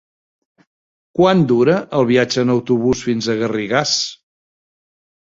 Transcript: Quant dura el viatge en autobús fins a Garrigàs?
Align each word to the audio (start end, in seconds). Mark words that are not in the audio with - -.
Quant 1.17 1.43
dura 1.51 1.75
el 1.99 2.07
viatge 2.11 2.45
en 2.45 2.53
autobús 2.53 3.03
fins 3.09 3.27
a 3.27 3.35
Garrigàs? 3.43 3.93